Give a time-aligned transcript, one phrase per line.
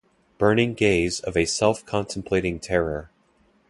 [0.39, 3.11] Burning gaze of a self-contemplating terror.